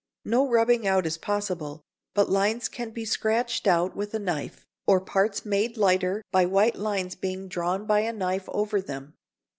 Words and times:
No 0.25 0.49
rubbing 0.49 0.87
out 0.87 1.05
is 1.05 1.19
possible, 1.19 1.83
but 2.15 2.27
lines 2.27 2.67
can 2.67 2.89
be 2.89 3.05
scratched 3.05 3.67
out 3.67 3.95
with 3.95 4.15
a 4.15 4.17
knife, 4.19 4.65
or 4.87 4.99
parts 4.99 5.45
made 5.45 5.77
lighter 5.77 6.23
by 6.31 6.43
white 6.47 6.75
lines 6.77 7.13
being 7.13 7.47
drawn 7.47 7.85
by 7.85 7.99
a 7.99 8.11
knife 8.11 8.49
over 8.49 8.81
them. 8.81 9.13